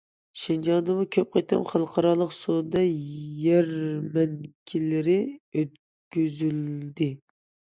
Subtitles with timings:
[0.43, 5.19] شىنجاڭدىمۇ كۆپ قېتىم خەلقئارالىق سودا يەرمەنكىلىرى
[5.61, 7.13] ئۆتكۈزۈلدى.